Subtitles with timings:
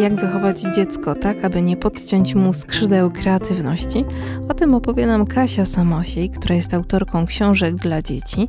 [0.00, 4.04] jak wychować dziecko tak, aby nie podciąć mu skrzydeł kreatywności,
[4.48, 8.48] o tym opowie nam Kasia Samosiej, która jest autorką książek dla dzieci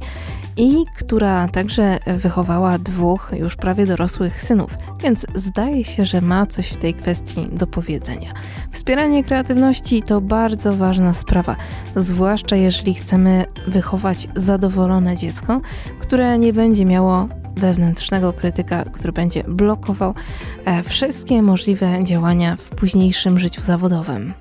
[0.57, 6.70] i która także wychowała dwóch już prawie dorosłych synów, więc zdaje się, że ma coś
[6.70, 8.34] w tej kwestii do powiedzenia.
[8.72, 11.56] Wspieranie kreatywności to bardzo ważna sprawa,
[11.96, 15.62] zwłaszcza jeżeli chcemy wychować zadowolone dziecko,
[16.00, 17.27] które nie będzie miało
[17.58, 20.13] wewnętrznego krytyka, który będzie blokował
[20.66, 24.34] e, wszystkie możliwe działania w późniejszym życiu zawodowym.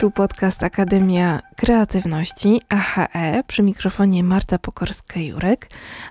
[0.00, 5.56] Tu podcast Akademia Kreatywności AHE przy mikrofonie Marta Pokorska-Jurek,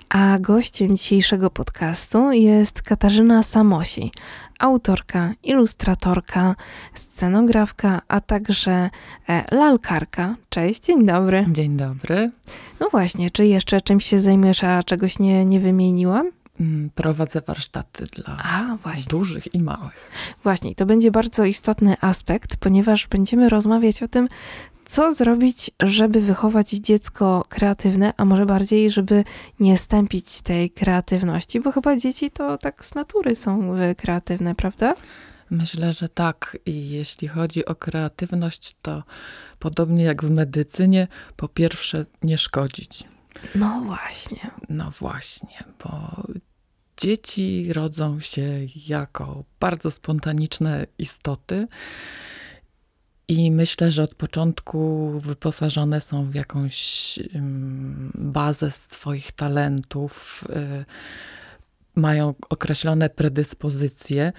[0.08, 4.12] a gościem dzisiejszego podcastu jest Katarzyna Samosi,
[4.58, 6.54] autorka, ilustratorka,
[6.94, 8.90] scenografka, a także
[9.28, 10.36] e, lalkarka.
[10.48, 11.46] Cześć, dzień dobry.
[11.48, 12.30] Dzień dobry.
[12.80, 16.30] No właśnie, czy jeszcze czymś się zajmujesz, a czegoś nie, nie wymieniłam?
[16.60, 18.76] Mm, prowadzę warsztaty dla a,
[19.08, 20.10] dużych i małych.
[20.42, 24.28] Właśnie, to będzie bardzo istotny aspekt, ponieważ będziemy rozmawiać o tym,
[24.84, 29.24] co zrobić, żeby wychować dziecko kreatywne, a może bardziej, żeby
[29.60, 34.94] nie stępić tej kreatywności, bo chyba dzieci to tak z natury są e, kreatywne, prawda?
[35.50, 36.58] Myślę, że tak.
[36.66, 39.02] I jeśli chodzi o kreatywność, to
[39.58, 43.04] podobnie jak w medycynie, po pierwsze nie szkodzić.
[43.54, 44.50] No właśnie.
[44.68, 46.22] No właśnie, bo
[47.00, 51.66] dzieci rodzą się jako bardzo spontaniczne istoty.
[53.28, 57.18] I myślę, że od początku wyposażone są w jakąś
[58.14, 60.84] bazę swoich talentów, y,
[61.94, 64.32] mają określone predyspozycje,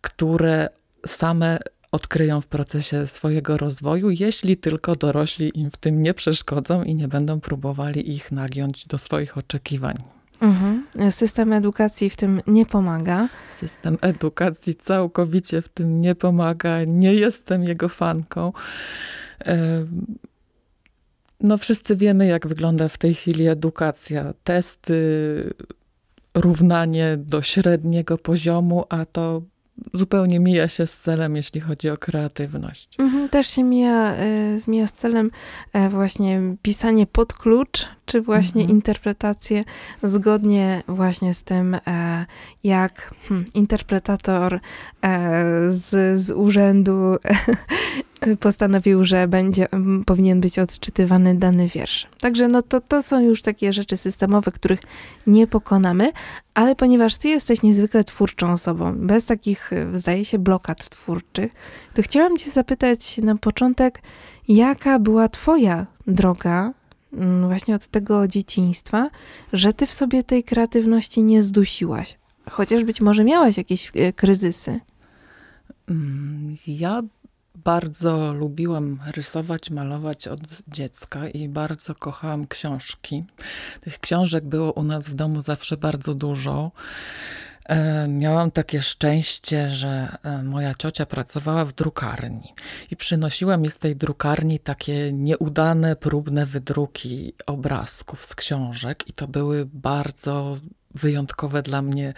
[0.00, 0.68] które
[1.06, 1.58] same
[1.92, 7.08] odkryją w procesie swojego rozwoju, jeśli tylko dorośli im w tym nie przeszkodzą i nie
[7.08, 10.15] będą próbowali ich nagiąć do swoich oczekiwań.
[10.40, 10.84] Mhm.
[11.10, 13.28] System edukacji w tym nie pomaga.
[13.54, 16.84] System edukacji całkowicie w tym nie pomaga.
[16.84, 18.52] Nie jestem jego fanką.
[21.40, 24.34] No, wszyscy wiemy, jak wygląda w tej chwili edukacja.
[24.44, 24.94] Testy,
[26.34, 29.42] równanie do średniego poziomu, a to
[29.94, 32.96] zupełnie mija się z celem, jeśli chodzi o kreatywność.
[32.98, 35.30] Mhm, też się mija, y, mija z celem
[35.76, 38.76] y, właśnie pisanie pod klucz, czy właśnie mhm.
[38.76, 39.64] interpretację
[40.02, 41.80] zgodnie właśnie z tym, y,
[42.64, 44.60] jak hmm, interpretator
[45.70, 47.16] z, z urzędu
[48.40, 49.68] postanowił, że będzie,
[50.06, 52.06] powinien być odczytywany dany wiersz.
[52.20, 54.80] Także no to, to są już takie rzeczy systemowe, których
[55.26, 56.10] nie pokonamy,
[56.54, 61.52] ale ponieważ ty jesteś niezwykle twórczą osobą, bez takich, zdaje się, blokad twórczych,
[61.94, 64.02] to chciałam cię zapytać na początek,
[64.48, 66.72] jaka była twoja droga
[67.46, 69.10] właśnie od tego dzieciństwa,
[69.52, 72.18] że ty w sobie tej kreatywności nie zdusiłaś?
[72.50, 74.80] Chociaż być może miałaś jakieś e, kryzysy.
[75.88, 77.02] Mm, ja
[77.64, 83.24] bardzo lubiłam rysować, malować od dziecka i bardzo kochałam książki.
[83.80, 86.72] Tych książek było u nas w domu zawsze bardzo dużo.
[87.64, 92.54] E, miałam takie szczęście, że e, moja ciocia pracowała w drukarni
[92.90, 99.28] i przynosiła mi z tej drukarni takie nieudane, próbne wydruki obrazków z książek, i to
[99.28, 100.56] były bardzo
[100.94, 102.14] wyjątkowe dla mnie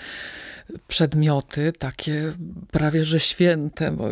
[0.89, 2.33] przedmioty, takie
[2.71, 4.11] prawie że święte, bo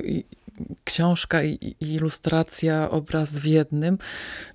[0.85, 3.99] książka i, i ilustracja, obraz w jednym,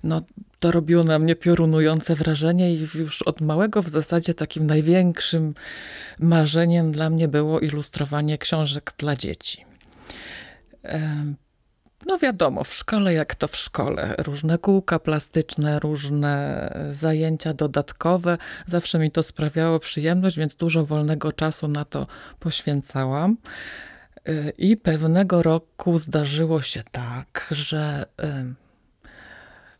[0.04, 0.22] no
[0.58, 5.54] to robiło na mnie piorunujące wrażenie i już od małego w zasadzie takim największym
[6.18, 9.64] marzeniem dla mnie było ilustrowanie książek dla dzieci.
[12.06, 14.14] No wiadomo, w szkole jak to w szkole.
[14.18, 18.38] Różne kółka plastyczne, różne zajęcia dodatkowe.
[18.66, 22.06] Zawsze mi to sprawiało przyjemność, więc dużo wolnego czasu na to
[22.40, 23.36] poświęcałam.
[24.58, 28.06] I pewnego roku zdarzyło się tak, że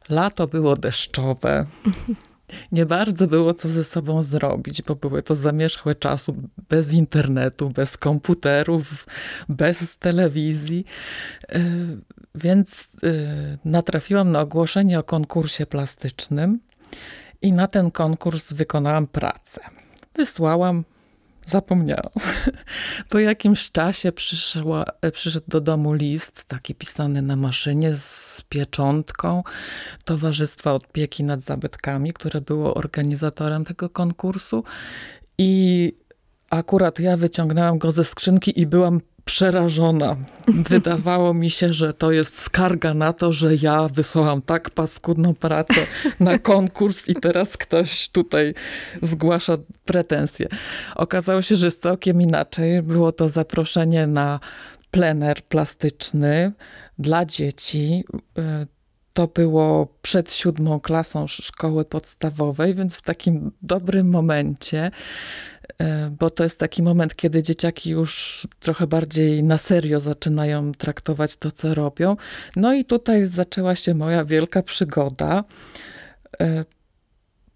[0.09, 1.67] lato było deszczowe.
[2.73, 6.37] Nie bardzo było co ze sobą zrobić, bo były to zamierzchłe czasu
[6.69, 9.07] bez internetu, bez komputerów,
[9.49, 10.85] bez telewizji.
[11.49, 11.61] E,
[12.35, 16.61] więc e, natrafiłam na ogłoszenie o konkursie plastycznym
[17.43, 19.61] i na ten konkurs wykonałam pracę.
[20.15, 20.85] Wysłałam
[21.47, 22.13] Zapomniałam.
[23.09, 29.43] Po jakimś czasie przyszła, przyszedł do domu list, taki pisany na maszynie z pieczątką
[30.05, 34.65] Towarzystwa Opieki nad Zabytkami, które było organizatorem tego konkursu.
[35.39, 35.93] I
[36.51, 40.17] akurat ja wyciągnęłam go ze skrzynki i byłam przerażona.
[40.71, 45.87] Wydawało mi się, że to jest skarga na to, że ja wysłałam tak paskudną pracę
[46.21, 48.55] na konkurs i teraz ktoś tutaj
[49.03, 50.49] zgłasza pretensje.
[50.97, 52.83] Okazało się, że jest całkiem inaczej.
[52.83, 54.41] Było to zaproszenie na
[54.91, 56.53] plener plastyczny
[56.99, 58.05] dla dzieci.
[58.39, 58.67] E,
[59.13, 64.91] to było przed siódmą klasą szkoły podstawowej, więc w takim dobrym momencie,
[66.11, 71.51] bo to jest taki moment, kiedy dzieciaki już trochę bardziej na serio zaczynają traktować to,
[71.51, 72.17] co robią.
[72.57, 75.45] No i tutaj zaczęła się moja wielka przygoda,
[76.41, 76.65] e,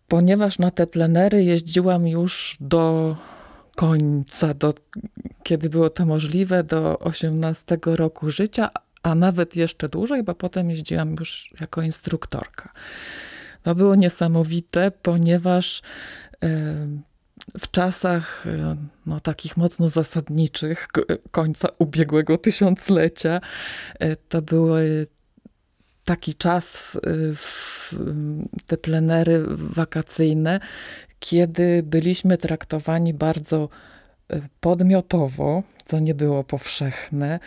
[0.08, 3.16] ponieważ na te plenery jeździłam już do
[3.76, 4.74] końca, do,
[5.42, 8.70] kiedy było to możliwe, do 18 roku życia,
[9.02, 12.72] a nawet jeszcze dłużej, bo potem jeździłam już jako instruktorka.
[13.62, 15.82] To było niesamowite, ponieważ
[17.58, 18.76] w czasach e,
[19.06, 20.88] no, takich mocno zasadniczych
[21.30, 23.40] końca ubiegłego tysiąclecia
[23.98, 25.06] e, to były
[26.04, 27.00] taki czas, e,
[28.66, 30.60] te plenery wakacyjne,
[31.20, 33.68] kiedy byliśmy traktowani bardzo
[34.60, 37.40] podmiotowo, co nie było powszechne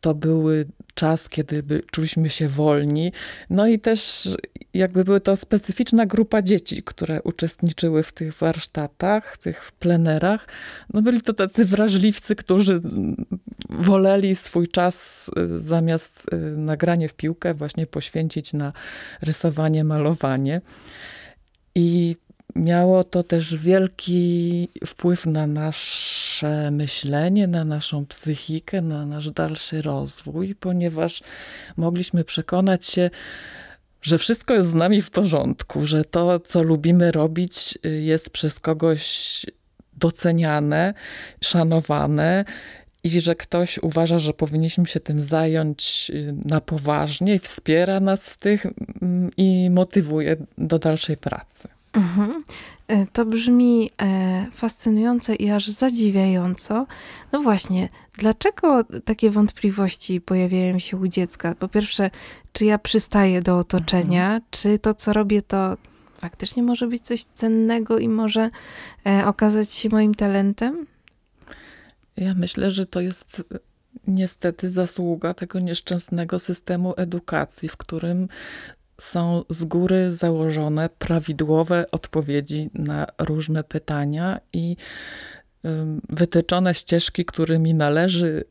[0.00, 3.12] to były czas, kiedy by, czuliśmy się wolni.
[3.50, 4.28] No i też
[4.74, 10.46] jakby była to specyficzna grupa dzieci, które uczestniczyły w tych warsztatach, tych plenerach.
[10.94, 12.80] No byli to tacy wrażliwcy, którzy
[13.68, 18.72] woleli swój czas y, zamiast y, nagranie w piłkę właśnie poświęcić na
[19.22, 20.60] rysowanie, malowanie.
[21.74, 22.16] I
[22.56, 30.54] miało to też wielki wpływ na nasze myślenie, na naszą psychikę, na nasz dalszy rozwój,
[30.54, 31.22] ponieważ
[31.76, 33.10] mogliśmy przekonać się,
[34.02, 39.46] że wszystko jest z nami w porządku, że to, co lubimy robić, jest przez kogoś
[39.92, 40.94] doceniane,
[41.40, 42.44] szanowane
[43.04, 46.12] i że ktoś uważa, że powinniśmy się tym zająć
[46.44, 51.68] na poważnie wspiera nas w tych mm, i motywuje do dalszej pracy.
[51.92, 52.44] Mhm.
[52.88, 56.86] E, to brzmi e, fascynujące i aż zadziwiająco.
[57.32, 57.88] No właśnie,
[58.18, 61.54] dlaczego takie wątpliwości pojawiają się u dziecka?
[61.54, 62.10] Po pierwsze,
[62.52, 64.42] czy ja przystaję do otoczenia, mhm.
[64.50, 65.76] czy to, co robię, to
[66.18, 68.50] faktycznie może być coś cennego i może
[69.06, 70.86] e, okazać się moim talentem?
[72.16, 73.42] Ja myślę, że to jest
[74.06, 78.28] niestety zasługa tego nieszczęsnego systemu edukacji, w którym
[79.00, 84.76] są z góry założone prawidłowe odpowiedzi na różne pytania i
[86.08, 88.44] wytyczone ścieżki, którymi należy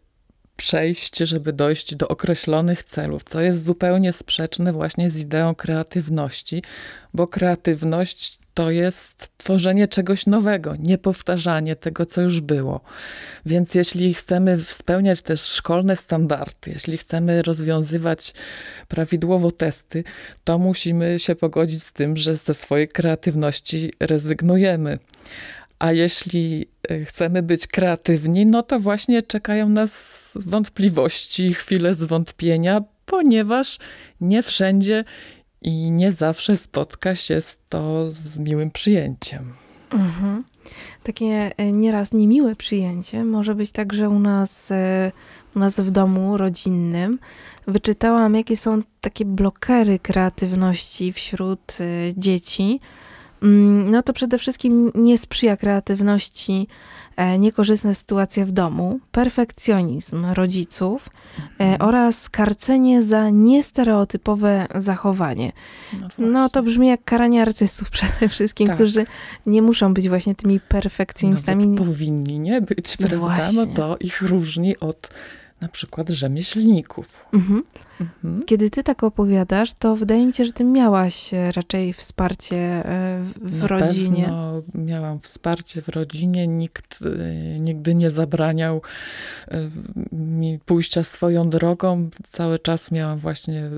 [0.56, 6.64] przejść, żeby dojść do określonych celów, co jest zupełnie sprzeczne właśnie z ideą kreatywności,
[7.14, 12.82] bo kreatywność to jest tworzenie czegoś nowego, niepowtarzanie tego, co już było.
[13.46, 18.34] Więc jeśli chcemy spełniać też szkolne standardy, jeśli chcemy rozwiązywać
[18.88, 20.04] prawidłowo testy,
[20.44, 25.00] to musimy się pogodzić z tym, że ze swojej kreatywności rezygnujemy.
[25.80, 33.78] A jeśli e, chcemy być kreatywni, no to właśnie czekają nas wątpliwości, chwile zwątpienia, ponieważ
[34.22, 35.04] nie wszędzie
[35.62, 39.54] i nie zawsze spotka się z to z miłym przyjęciem.
[39.92, 40.44] Mhm.
[41.04, 45.12] Takie e, nieraz niemiłe przyjęcie może być także u nas, e,
[45.56, 47.20] u nas w domu rodzinnym.
[47.68, 51.78] Wyczytałam, jakie są takie blokery kreatywności wśród
[52.18, 52.80] dzieci Mm,
[53.42, 56.68] no to przede wszystkim nie sprzyja kreatywności
[57.16, 61.10] e, niekorzystna sytuacja w domu, perfekcjonizm rodziców
[61.60, 61.90] e, mhm.
[61.90, 65.52] oraz karcenie za niestereotypowe zachowanie.
[65.94, 68.76] No, no, to brzmi jak karanie artystów przede wszystkim, tak.
[68.76, 69.06] którzy
[69.46, 71.68] nie muszą być właśnie tymi perfekcjonistami.
[71.68, 73.52] Nawet powinni nie być, prawda?
[73.54, 75.10] No, no to ich różni od
[75.62, 77.26] na przykład rzemieślników.
[77.34, 77.64] Mhm.
[78.02, 78.46] Mhm.
[78.46, 83.24] Kiedy ty tak opowiadasz, to wydaje mi się, że ty miałaś e, raczej wsparcie e,
[83.42, 84.24] w na rodzinie.
[84.24, 86.48] Pewno miałam wsparcie w rodzinie.
[86.48, 88.82] Nikt e, nigdy nie zabraniał
[90.12, 92.10] mi pójścia swoją drogą.
[92.24, 93.70] Cały czas miałam właśnie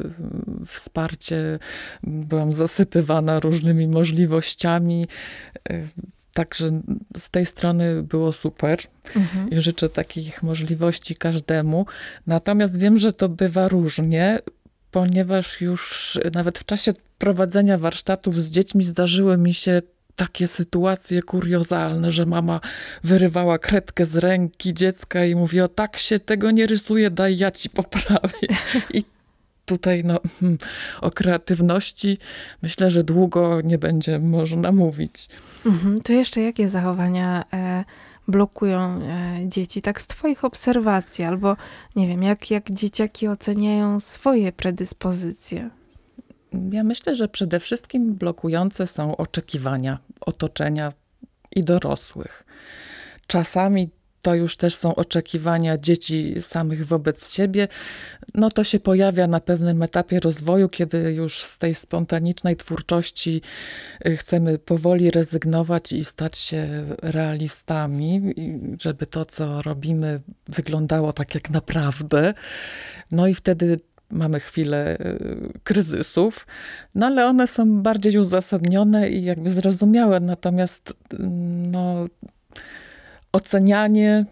[0.65, 1.59] wsparcie.
[2.03, 5.05] Byłam zasypywana różnymi możliwościami.
[6.33, 6.81] Także
[7.17, 8.79] z tej strony było super
[9.15, 9.49] mhm.
[9.49, 11.85] i życzę takich możliwości każdemu.
[12.27, 14.39] Natomiast wiem, że to bywa różnie,
[14.91, 19.81] ponieważ już nawet w czasie prowadzenia warsztatów z dziećmi zdarzyły mi się
[20.15, 22.59] takie sytuacje kuriozalne, że mama
[23.03, 27.51] wyrywała kredkę z ręki dziecka i mówi: O, tak się tego nie rysuje, daj ja
[27.51, 28.47] ci poprawię.
[28.93, 29.03] I
[29.77, 30.57] tutaj no, hmm,
[31.01, 32.17] o kreatywności
[32.61, 35.29] myślę, że długo nie będzie można mówić.
[35.65, 36.01] Mhm.
[36.01, 37.83] To jeszcze jakie zachowania e,
[38.27, 39.01] blokują
[39.45, 41.57] dzieci, tak z Twoich obserwacji, albo
[41.95, 45.69] nie wiem, jak, jak dzieciaki oceniają swoje predyspozycje?
[46.71, 50.93] Ja myślę, że przede wszystkim blokujące są oczekiwania otoczenia
[51.55, 52.43] i dorosłych.
[53.27, 53.89] Czasami
[54.21, 57.67] to już też są oczekiwania dzieci samych wobec siebie,
[58.33, 63.41] no to się pojawia na pewnym etapie rozwoju, kiedy już z tej spontanicznej twórczości
[64.07, 68.33] y, chcemy powoli rezygnować i stać się realistami,
[68.81, 72.33] żeby to, co robimy, wyglądało tak jak naprawdę.
[73.11, 73.79] No i wtedy
[74.11, 76.47] mamy chwilę y, kryzysów,
[76.95, 80.19] no ale one są bardziej uzasadnione i jakby zrozumiałe.
[80.19, 80.93] Natomiast
[81.71, 82.07] no,
[83.31, 84.25] ocenianie,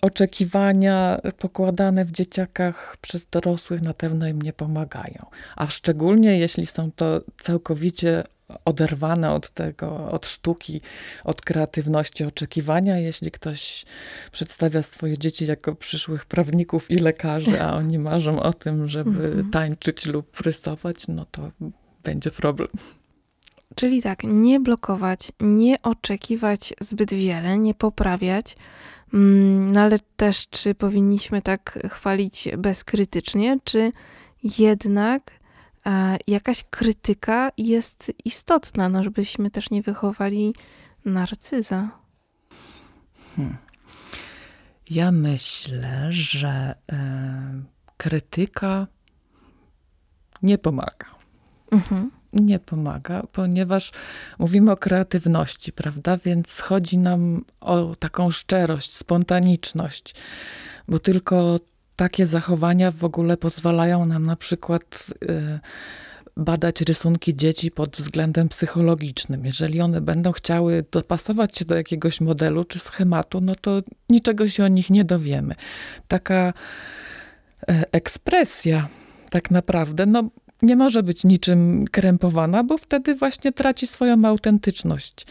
[0.00, 5.26] oczekiwania pokładane w dzieciakach przez dorosłych na pewno im nie pomagają.
[5.56, 8.24] A szczególnie jeśli są to całkowicie
[8.64, 10.80] oderwane od tego, od sztuki,
[11.24, 12.98] od kreatywności, oczekiwania.
[12.98, 13.84] Jeśli ktoś
[14.32, 19.50] przedstawia swoje dzieci jako przyszłych prawników i lekarzy, a oni marzą o tym, żeby mhm.
[19.50, 21.50] tańczyć lub rysować, no to
[22.04, 22.68] będzie problem.
[23.74, 28.56] Czyli tak, nie blokować, nie oczekiwać zbyt wiele, nie poprawiać,
[29.14, 33.90] mm, no ale też czy powinniśmy tak chwalić bezkrytycznie, czy
[34.42, 35.38] jednak
[36.26, 40.54] jakaś krytyka jest istotna, no żebyśmy też nie wychowali
[41.04, 41.90] narcyza.
[43.36, 43.56] Hmm.
[44.90, 46.94] Ja myślę, że y,
[47.96, 48.86] krytyka
[50.42, 51.06] nie pomaga.
[51.70, 52.10] Mhm.
[52.40, 53.92] Nie pomaga, ponieważ
[54.38, 56.16] mówimy o kreatywności, prawda?
[56.16, 60.14] Więc chodzi nam o taką szczerość, spontaniczność,
[60.88, 61.60] bo tylko
[61.96, 65.58] takie zachowania w ogóle pozwalają nam na przykład y,
[66.38, 69.46] badać rysunki dzieci pod względem psychologicznym.
[69.46, 74.64] Jeżeli one będą chciały dopasować się do jakiegoś modelu czy schematu, no to niczego się
[74.64, 75.54] o nich nie dowiemy.
[76.08, 76.52] Taka
[77.68, 78.88] e, ekspresja
[79.30, 80.30] tak naprawdę, no
[80.62, 85.26] nie może być niczym krępowana, bo wtedy właśnie traci swoją autentyczność.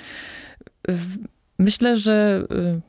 [1.59, 2.81] Myślę, że y,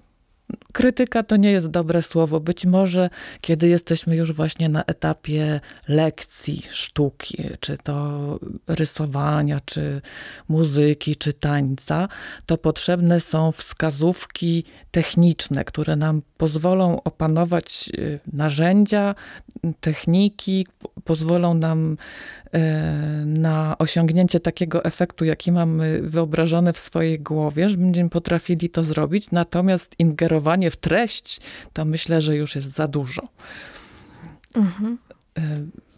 [0.72, 2.40] krytyka to nie jest dobre słowo.
[2.40, 10.00] Być może, kiedy jesteśmy już właśnie na etapie lekcji sztuki, czy to rysowania, czy
[10.48, 12.08] muzyki, czy tańca,
[12.46, 19.14] to potrzebne są wskazówki techniczne, które nam pozwolą opanować y, narzędzia,
[19.80, 20.66] techniki,
[21.04, 21.96] pozwolą nam
[23.26, 29.30] na osiągnięcie takiego efektu, jaki mamy wyobrażony w swojej głowie, że będziemy potrafili to zrobić.
[29.30, 31.40] Natomiast ingerowanie w treść,
[31.72, 33.22] to myślę, że już jest za dużo.
[34.56, 34.98] Mhm.
[35.38, 35.42] E,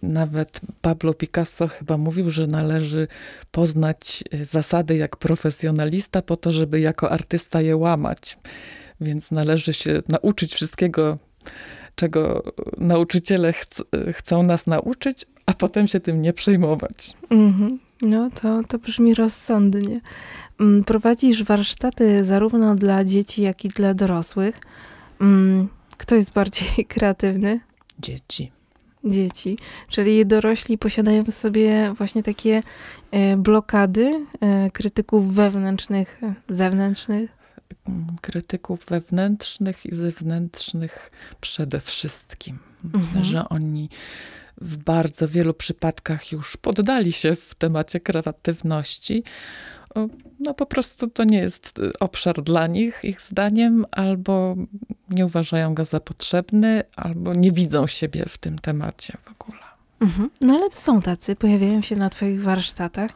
[0.03, 3.09] nawet Pablo Picasso chyba mówił, że należy
[3.51, 8.39] poznać zasady jak profesjonalista, po to, żeby jako artysta je łamać.
[9.01, 11.19] Więc należy się nauczyć wszystkiego,
[11.95, 12.43] czego
[12.79, 17.15] nauczyciele chc chcą nas nauczyć, a potem się tym nie przejmować.
[17.31, 17.79] Mhm.
[18.03, 20.01] No to, to brzmi rozsądnie.
[20.61, 24.61] Mm, prowadzisz warsztaty zarówno dla dzieci, jak i dla dorosłych.
[25.21, 27.61] Mm, kto jest bardziej kreatywny?
[27.99, 28.53] Dzieci.
[29.05, 32.63] Dzieci, czyli dorośli posiadają w sobie właśnie takie
[33.11, 37.31] e, blokady e, krytyków wewnętrznych, zewnętrznych?
[37.89, 42.59] Mm, krytyków wewnętrznych i zewnętrznych przede wszystkim.
[42.95, 43.25] Mhm.
[43.25, 43.89] Że oni
[44.61, 49.25] w bardzo wielu przypadkach już poddali się w temacie kreatywności.
[50.41, 54.57] No po prostu to nie jest y, obszar dla nich, ich zdaniem, albo
[55.11, 59.61] nie uważają go za potrzebny, albo nie widzą siebie w tym temacie w ogóle.
[60.01, 60.31] Mhm.
[60.41, 63.11] No ale są tacy, pojawiają się na Twoich warsztatach.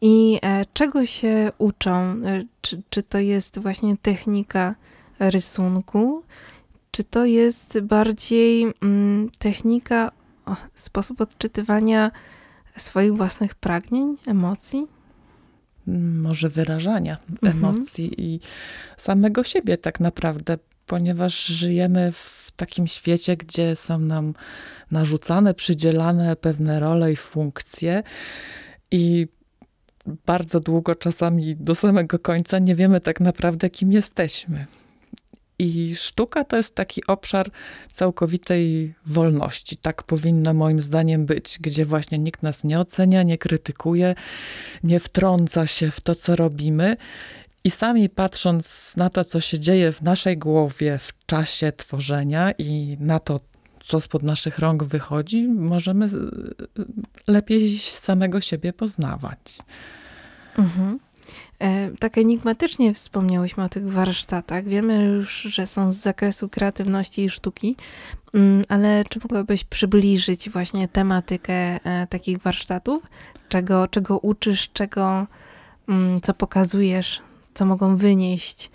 [0.00, 1.92] I e, czego się uczą?
[1.92, 4.74] E, czy, czy to jest właśnie technika
[5.18, 6.22] rysunku?
[6.90, 10.10] Czy to jest bardziej mm, technika
[10.74, 12.10] sposób odczytywania
[12.76, 14.86] swoich własnych pragnień, emocji?
[16.22, 17.52] Może wyrażania mhm.
[17.52, 18.40] emocji i
[18.96, 24.34] samego siebie tak naprawdę, ponieważ żyjemy w takim świecie, gdzie są nam
[24.90, 28.02] narzucane, przydzielane pewne role i funkcje
[28.90, 29.26] i
[30.26, 34.66] bardzo długo, czasami do samego końca nie wiemy tak naprawdę, kim jesteśmy.
[35.58, 37.50] I sztuka to jest taki obszar
[37.92, 39.76] całkowitej wolności.
[39.76, 44.14] Tak powinno moim zdaniem być, gdzie właśnie nikt nas nie ocenia, nie krytykuje,
[44.84, 46.96] nie wtrąca się w to, co robimy.
[47.64, 52.96] I sami patrząc na to, co się dzieje w naszej głowie w czasie tworzenia i
[53.00, 53.40] na to,
[53.84, 56.08] co spod naszych rąk wychodzi, możemy
[57.26, 59.58] lepiej samego siebie poznawać.
[60.58, 60.98] Mhm.
[61.60, 64.64] E, tak enigmatycznie wspomniałyśmy o tych warsztatach.
[64.64, 67.76] Wiemy już, że są z zakresu kreatywności i sztuki,
[68.34, 73.02] mm, ale czy mogłabyś przybliżyć właśnie tematykę e, takich warsztatów?
[73.48, 75.26] Czego, czego uczysz, czego,
[75.88, 77.22] mm, co pokazujesz,
[77.54, 78.70] co mogą wynieść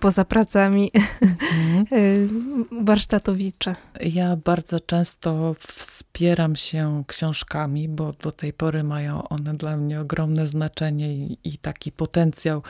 [0.00, 0.90] poza pracami
[1.22, 2.64] mhm.
[2.86, 3.74] warsztatowicze.
[4.00, 10.46] Ja bardzo często wspieram się książkami, bo do tej pory mają one dla mnie ogromne
[10.46, 12.62] znaczenie i, i taki potencjał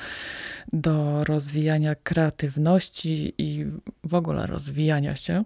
[0.73, 3.67] do rozwijania kreatywności i
[4.05, 5.45] w ogóle rozwijania się.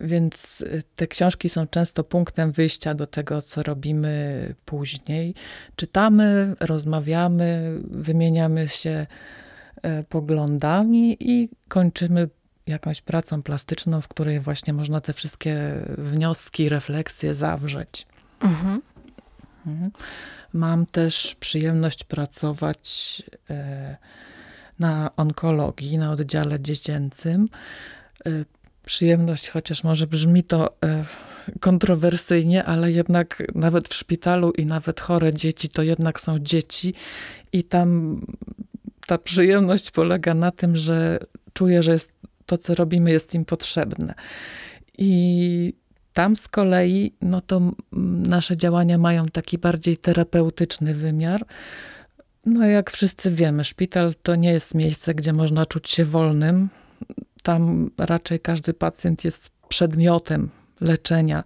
[0.00, 5.34] Więc y, te książki są często punktem wyjścia do tego, co robimy później.
[5.76, 9.06] Czytamy, rozmawiamy, wymieniamy się
[10.08, 12.28] poglądami i kończymy
[12.66, 15.56] jakąś pracą plastyczną, w której właśnie można te wszystkie
[15.98, 18.06] wnioski, refleksje zawrzeć.
[18.40, 18.82] Mhm.
[19.66, 19.90] Mhm.
[20.52, 23.96] Mam też przyjemność pracować e,
[24.78, 27.48] na onkologii, na oddziale dziecięcym.
[28.26, 28.30] E,
[28.84, 30.76] przyjemność, chociaż może brzmi to
[31.60, 36.94] kontrowersyjnie, ale jednak nawet w szpitalu i nawet chore dzieci to jednak są dzieci
[37.52, 38.20] i tam
[39.06, 41.18] ta przyjemność polega na tym, że
[41.52, 42.12] czuję, że jest,
[42.46, 44.14] to, co robimy, jest im potrzebne.
[44.98, 45.74] I
[46.12, 47.60] tam z kolei, no to
[48.26, 51.46] nasze działania mają taki bardziej terapeutyczny wymiar.
[52.46, 56.68] No jak wszyscy wiemy, szpital to nie jest miejsce, gdzie można czuć się wolnym.
[57.42, 61.44] Tam raczej każdy pacjent jest przedmiotem leczenia.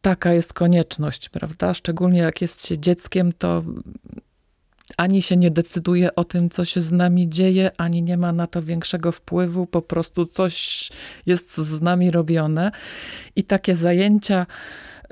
[0.00, 1.74] Taka jest konieczność, prawda?
[1.74, 3.62] Szczególnie jak jest się dzieckiem, to
[4.96, 8.46] ani się nie decyduje o tym, co się z nami dzieje, ani nie ma na
[8.46, 10.90] to większego wpływu, po prostu coś
[11.26, 12.72] jest z nami robione.
[13.36, 14.46] I takie zajęcia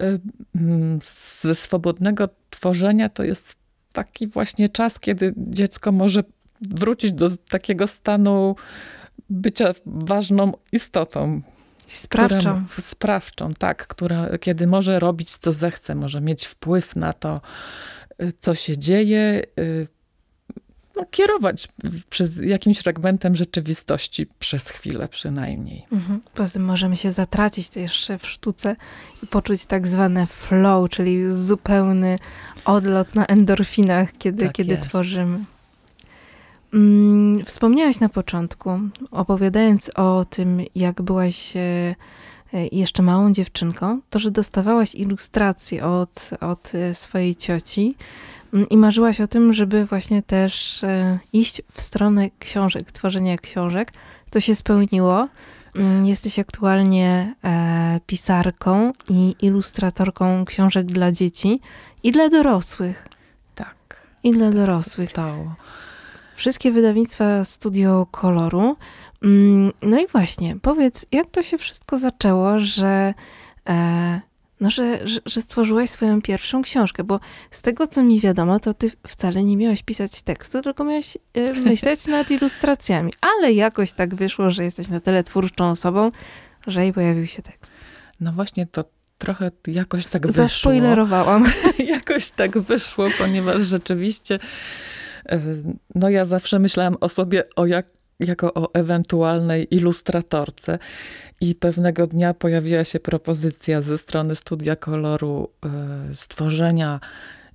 [0.01, 0.21] y,
[0.57, 1.01] mm,
[1.41, 3.57] ze swobodnego tworzenia to jest
[3.93, 6.25] taki właśnie czas, kiedy dziecko może
[6.71, 8.57] wrócić do takiego stanu
[9.31, 11.43] bycia ważną istotą.
[11.87, 12.39] Sprawczą.
[12.39, 17.41] Która, sprawczą, tak, która kiedy może robić co zechce, może mieć wpływ na to,
[18.41, 19.89] co się dzieje, y,
[20.97, 21.69] no, kierować
[22.11, 25.87] przez jakimś fragmentem rzeczywistości przez chwilę przynajmniej.
[25.93, 26.21] Mhm.
[26.35, 28.77] Poza tym możemy się zatracić też w sztuce
[29.23, 32.19] i poczuć tak zwane flow, czyli zupełny
[32.65, 35.45] odlot na endorfinach, kiedy, tak kiedy tworzymy.
[36.75, 38.71] Mm, wspomniałaś na początku,
[39.11, 41.95] opowiadając o tym, jak byłaś e,
[42.73, 47.97] jeszcze małą dziewczynką, to, że dostawałaś ilustracje od, od e, swojej cioci
[48.55, 50.85] mm, i marzyłaś o tym, żeby właśnie też
[51.33, 53.93] iść w stronę książek, tworzenia książek.
[54.31, 55.29] To się spełniło.
[55.77, 57.35] Mm, jesteś aktualnie
[58.07, 61.61] pisarką i ilustratorką książek dla dzieci
[62.03, 63.09] i dla dorosłych.
[63.55, 64.03] Tak.
[64.23, 65.11] I dla tak dorosłych.
[65.11, 65.55] Stało
[66.43, 68.77] wszystkie wydawnictwa Studio Koloru.
[69.23, 73.15] Mm, no i właśnie, powiedz, jak to się wszystko zaczęło, że,
[73.69, 74.21] e,
[74.61, 77.05] no, że, że, że stworzyłaś swoją pierwszą książkę?
[77.05, 81.19] Bo z tego, co mi wiadomo, to ty wcale nie miałaś pisać tekstu, tylko miałaś
[81.35, 83.13] e, myśleć nad ilustracjami.
[83.21, 86.11] Ale jakoś tak wyszło, że jesteś na tyle twórczą osobą,
[86.67, 87.79] że i pojawił się tekst.
[88.21, 88.85] No właśnie, to
[89.19, 90.43] trochę jakoś tak wyszło.
[90.43, 91.53] Zaspoilerowałam.
[91.79, 94.39] jakoś tak wyszło, ponieważ rzeczywiście
[95.95, 97.87] no ja zawsze myślałam o sobie o jak,
[98.23, 100.79] jako o ewentualnej ilustratorce
[101.41, 107.01] i pewnego dnia pojawiła się propozycja ze strony Studia Koloru e, stworzenia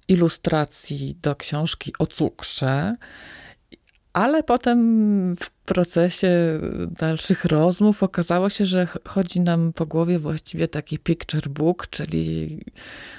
[0.07, 2.95] ilustracji do książki o cukrze.
[4.13, 6.29] Ale potem w procesie
[6.99, 12.59] dalszych rozmów okazało się, że chodzi nam po głowie właściwie taki picture book, czyli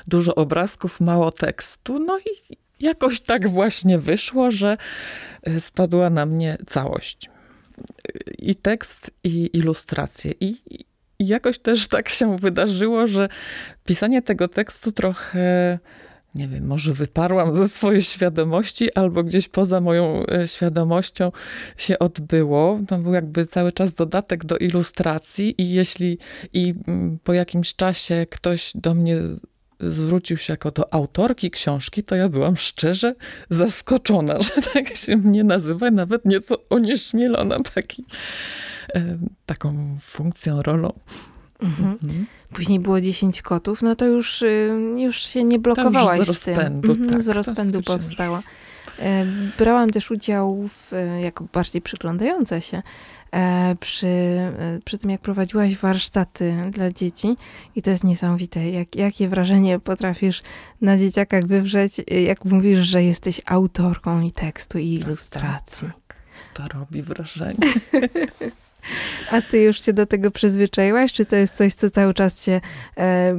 [0.07, 1.99] dużo obrazków, mało tekstu.
[1.99, 4.77] No i jakoś tak właśnie wyszło, że
[5.43, 7.31] e, spadła na mnie całość.
[8.39, 10.33] I tekst, i ilustracje.
[10.41, 10.57] I,
[11.21, 13.29] I jakoś też tak się wydarzyło, że
[13.85, 15.79] pisanie tego tekstu trochę
[16.35, 21.33] nie wiem, może wyparłam ze swojej świadomości, albo gdzieś poza moją e, świadomością
[21.77, 22.81] się odbyło.
[22.89, 26.19] To był jakby cały czas dodatek do ilustracji, i jeśli
[26.53, 29.17] i mm, po jakimś czasie ktoś do mnie
[29.81, 33.15] zwrócił się jako do autorki książki, to ja byłam szczerze
[33.51, 38.05] zaskoczona, że tak się mnie nazywa, nawet nieco onieśmielona taki,
[38.95, 40.93] e, taką funkcją, rolą.
[41.63, 41.99] Mhm.
[42.03, 42.27] Mhm.
[42.53, 46.97] Później było 10 kotów, no to już, y, już się nie blokowałaś z rozpędu, z
[46.97, 47.05] tym.
[47.05, 48.43] Mhm, z rozpędu powstała.
[48.99, 49.27] E,
[49.59, 52.83] brałam też udział, w, jako bardziej przyglądająca się, e,
[53.81, 54.39] przy,
[54.85, 57.37] przy tym, jak prowadziłaś warsztaty dla dzieci.
[57.77, 60.43] I to jest niesamowite, jak, jakie wrażenie potrafisz
[60.81, 61.93] na dzieciakach wywrzeć,
[62.27, 65.89] jak mówisz, że jesteś autorką i tekstu, i ilustracji.
[65.89, 66.17] Tak, tak.
[66.55, 67.57] To robi wrażenie.
[69.31, 71.13] A ty już się do tego przyzwyczaiłaś?
[71.13, 72.61] Czy to jest coś, co cały czas cię
[72.97, 73.35] e,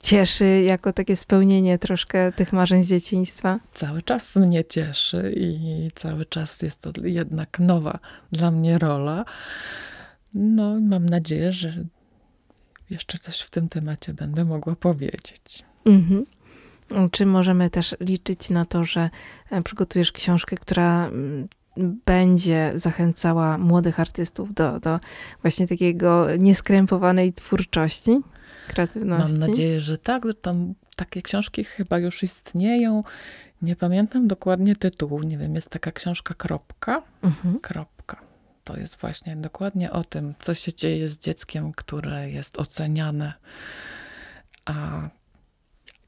[0.00, 3.60] cieszy, jako takie spełnienie troszkę tych marzeń z dzieciństwa?
[3.74, 7.98] Cały czas mnie cieszy i cały czas jest to jednak nowa
[8.32, 9.24] dla mnie rola.
[10.34, 11.84] No, mam nadzieję, że
[12.90, 15.64] jeszcze coś w tym temacie będę mogła powiedzieć.
[15.84, 16.24] Mhm.
[17.10, 19.10] Czy możemy też liczyć na to, że
[19.50, 21.48] e, przygotujesz książkę, która mm,
[22.06, 25.00] będzie zachęcała młodych artystów do, do
[25.42, 28.20] właśnie takiego nieskrępowanej twórczości,
[28.68, 29.38] kreatywności.
[29.38, 30.22] Mam nadzieję, że tak.
[30.42, 33.04] Tam takie książki chyba już istnieją.
[33.62, 35.22] Nie pamiętam dokładnie tytułu.
[35.22, 37.02] Nie wiem, jest taka książka Kropka.
[37.22, 37.60] Mhm.
[37.60, 38.20] Kropka.
[38.64, 43.32] To jest właśnie dokładnie o tym, co się dzieje z dzieckiem, które jest oceniane.
[44.64, 45.08] A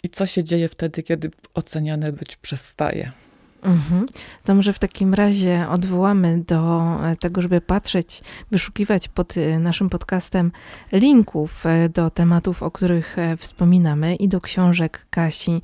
[0.03, 3.13] i co się dzieje wtedy, kiedy oceniane być przestaje.
[3.63, 4.07] Mhm.
[4.45, 9.91] To może w takim razie odwołamy do e, tego, żeby patrzeć, wyszukiwać pod e, naszym
[9.91, 10.53] podcastem
[10.93, 15.63] linków e, do tematów, o których wspominamy i do książek Kasi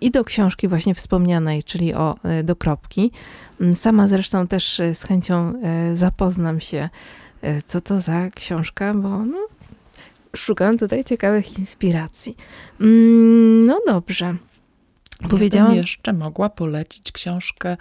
[0.00, 3.10] i do książki właśnie wspomnianej, czyli o do kropki.
[3.60, 5.52] Mm, sama zresztą też z chęcią
[5.94, 6.88] zapoznam się,
[7.66, 9.38] co to za książka, bo no,
[10.36, 12.36] szukam tutaj ciekawych inspiracji.
[12.80, 14.34] Mm, no dobrze.
[15.30, 15.74] Powiedziałam.
[15.74, 17.76] Ja jeszcze mogła polecić książkę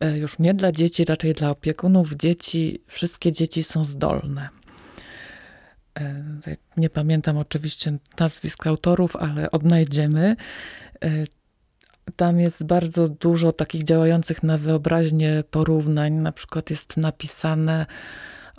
[0.00, 2.82] e, już nie dla dzieci, raczej dla opiekunów dzieci.
[2.86, 4.48] Wszystkie dzieci są zdolne.
[5.98, 6.22] E,
[6.76, 10.36] nie pamiętam oczywiście nazwisk autorów, ale odnajdziemy.
[11.04, 11.10] E,
[12.16, 16.12] tam jest bardzo dużo takich działających na wyobraźnię porównań.
[16.12, 17.86] Na przykład jest napisane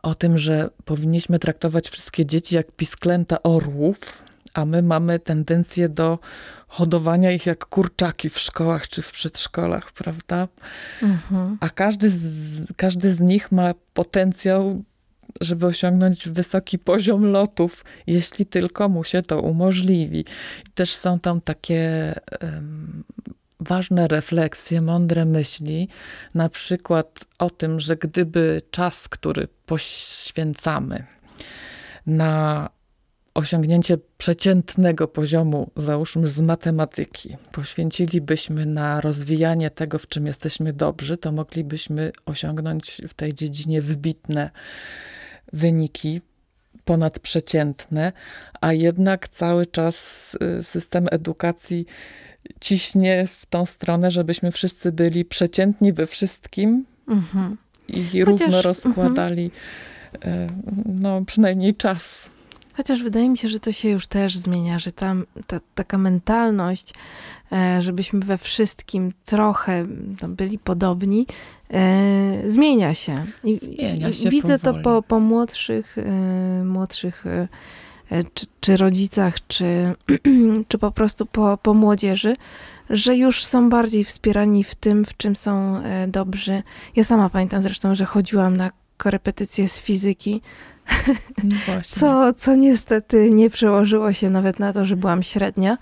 [0.04, 6.20] o tym, że powinniśmy traktować wszystkie dzieci jak pisklęta orłów, a my mamy tendencję do
[6.72, 10.48] hodowania ich jak kurczaki w szkołach czy w przedszkolach, prawda?
[11.02, 11.58] Mhm.
[11.60, 14.84] A każdy z, każdy z nich ma potencjał,
[15.42, 20.26] żeby osiągnąć wysoki poziom lotów, jeśli tylko mu się to umożliwi.
[20.74, 23.04] też są tam takie um,
[23.60, 25.88] ważne refleksje, mądre myśli,
[26.34, 31.06] na przykład o tym, że gdyby czas, który poświęcamy
[32.06, 32.70] na
[33.34, 41.32] osiągnięcie przeciętnego poziomu, załóżmy z matematyki, poświęcilibyśmy na rozwijanie tego, w czym jesteśmy dobrzy, to
[41.32, 44.50] moglibyśmy osiągnąć w tej dziedzinie wybitne
[45.54, 46.22] wyniki,
[46.86, 48.14] ponadprzeciętne,
[48.62, 51.86] a jednak cały czas y, system edukacji
[52.62, 57.58] ciśnie w tą stronę, żebyśmy wszyscy byli przeciętni we wszystkim mhm.
[57.88, 59.52] i Chociaż, równo rozkładali
[60.14, 60.64] mhm.
[60.86, 62.30] no, przynajmniej czas.
[62.82, 66.94] Chociaż wydaje mi się, że to się już też zmienia, że tam ta, taka mentalność,
[67.52, 69.86] e, żebyśmy we wszystkim trochę
[70.22, 71.28] no, byli podobni,
[71.74, 73.26] e, zmienia się.
[73.44, 74.84] I, zmienia się widzę powoli.
[74.84, 77.26] to po, po młodszych, e, młodszych
[78.34, 79.96] czy, czy rodzicach, czy,
[80.68, 82.36] czy po prostu po, po młodzieży,
[82.90, 86.64] że już są bardziej wspierani w tym, w czym są dobrzy.
[86.96, 90.42] Ja sama pamiętam zresztą, że chodziłam na korepetycje z fizyki,
[91.44, 91.56] no
[92.00, 95.78] co, co niestety nie przełożyło się nawet na to, że byłam średnia,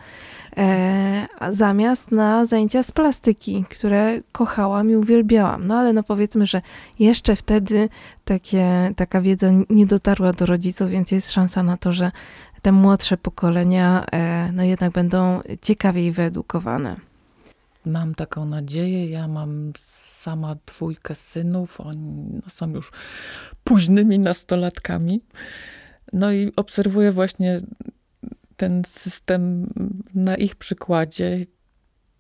[0.57, 5.67] e, zamiast na zajęcia z plastyki, które kochałam i uwielbiałam.
[5.67, 6.62] No ale no powiedzmy, że
[6.99, 7.89] jeszcze wtedy
[8.25, 12.12] takie, taka wiedza nie dotarła do rodziców, więc jest szansa na to, że
[12.62, 16.95] te młodsze pokolenia e, no jednak będą ciekawiej wyedukowane.
[17.85, 19.09] Mam taką nadzieję.
[19.09, 19.73] Ja mam
[20.19, 22.91] sama dwójkę synów, oni no, są już
[23.63, 25.21] późnymi nastolatkami.
[26.13, 27.60] No i obserwuję właśnie
[28.55, 29.73] ten system
[30.13, 31.45] na ich przykładzie.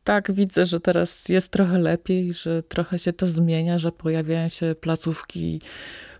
[0.03, 4.75] Tak, widzę, że teraz jest trochę lepiej, że trochę się to zmienia, że pojawiają się
[4.81, 5.61] placówki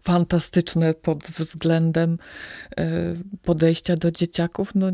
[0.02, 2.18] fantastyczne pod względem
[2.78, 4.76] e, podejścia do dzieciaków.
[4.76, 4.88] No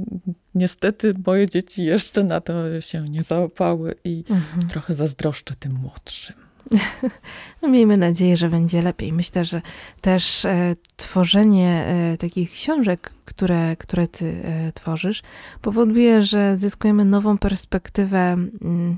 [0.55, 4.67] niestety moje dzieci jeszcze na to się nie załapały i mhm.
[4.67, 6.44] trochę zazdroszczę tym młodszym.
[7.61, 9.13] No, miejmy nadzieję, że będzie lepiej.
[9.13, 9.61] Myślę, że
[10.01, 15.23] też e, tworzenie e, takich książek, które, które ty e, tworzysz,
[15.61, 18.19] powoduje, że zyskujemy nową perspektywę.
[18.19, 18.97] Mm,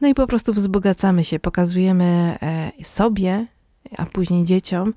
[0.00, 3.46] no i po prostu wzbogacamy się, pokazujemy e, sobie,
[3.96, 4.94] a później dzieciom,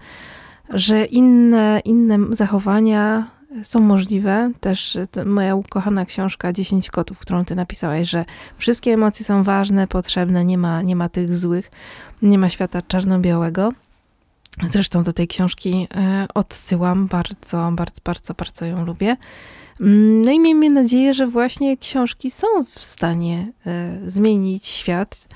[0.70, 4.52] że inne, inne zachowania są możliwe.
[4.60, 8.26] Też moja ukochana książka 10 kotów, którą ty napisałaś, że
[8.58, 11.72] wszystkie emocje są ważne, potrzebne, nie ma, nie ma tych złych,
[12.22, 13.72] nie ma świata czarno-białego.
[14.72, 19.18] Zresztą do tej książki e, odsyłam, bardzo, bardzo, bardzo, bardzo ją lubię.
[19.82, 25.28] Mm, no i miejmy nadzieję, że właśnie książki są w stanie e, zmienić świat.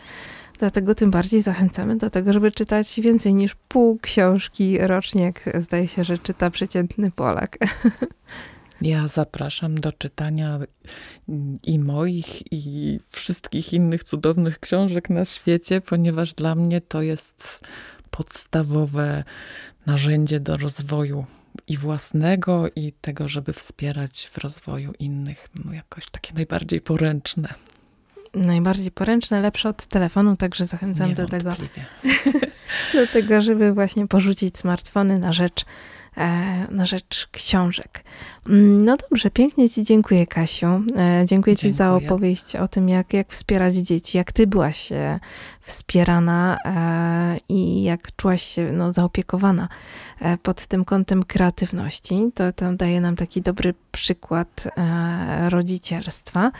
[0.62, 5.88] Dlatego tym bardziej zachęcamy do tego, żeby czytać więcej niż pół książki rocznie, jak zdaje
[5.88, 7.58] się, że czyta przeciętny Polak.
[8.82, 10.60] Ja zapraszam do czytania
[11.64, 17.60] i moich, i wszystkich innych cudownych książek na świecie, ponieważ dla mnie to jest
[18.12, 19.24] podstawowe
[19.86, 21.26] narzędzie do rozwoju
[21.68, 25.48] i własnego, i tego, żeby wspierać w rozwoju innych.
[25.66, 27.54] No jakoś takie najbardziej poręczne.
[28.34, 31.56] Najbardziej poręczne, lepsze od telefonu, także zachęcam do tego,
[32.94, 35.66] do tego, żeby właśnie porzucić smartfony na rzecz
[36.18, 38.04] E, na rzecz książek.
[38.50, 40.68] Mm, no dobrze, pięknie Ci dziękuję, Kasiu.
[40.68, 41.56] E, dziękuję, dziękuję.
[41.56, 45.20] Ci za opowieść o tym, jak, jak wspierać dzieci, jak Ty byłaś e,
[45.62, 46.58] wspierana
[47.50, 49.68] i jak czułaś się no, zaopiekowana
[50.44, 52.32] pod tym kątem kreatywności.
[52.36, 54.68] To, to daje nam taki dobry przykład
[55.50, 56.52] rodzicielstwa.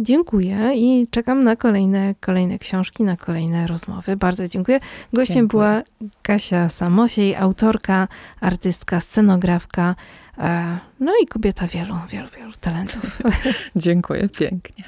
[0.00, 4.16] Dziękuję i czekam na kolejne, kolejne książki, na kolejne rozmowy.
[4.16, 4.80] Bardzo dziękuję.
[5.12, 5.48] Gościem dziękuję.
[5.48, 5.82] była
[6.22, 8.08] Kasia Samosiej, autorka,
[8.40, 9.94] artystka, scenografka,
[10.38, 13.18] e, no i kobieta wielu, wielu, wielu talentów.
[13.76, 14.84] dziękuję pięknie.